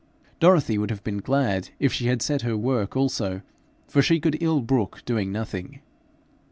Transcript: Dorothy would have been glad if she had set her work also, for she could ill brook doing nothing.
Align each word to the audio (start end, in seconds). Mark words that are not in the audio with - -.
Dorothy 0.39 0.79
would 0.79 0.89
have 0.89 1.03
been 1.03 1.19
glad 1.19 1.69
if 1.77 1.93
she 1.93 2.07
had 2.07 2.23
set 2.23 2.41
her 2.41 2.57
work 2.57 2.97
also, 2.97 3.41
for 3.87 4.01
she 4.01 4.19
could 4.19 4.41
ill 4.41 4.61
brook 4.61 5.03
doing 5.05 5.31
nothing. 5.31 5.79